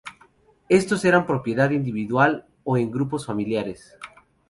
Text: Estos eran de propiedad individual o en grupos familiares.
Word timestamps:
Estos 0.67 1.05
eran 1.05 1.21
de 1.21 1.27
propiedad 1.27 1.69
individual 1.69 2.47
o 2.63 2.75
en 2.75 2.89
grupos 2.89 3.27
familiares. 3.27 3.95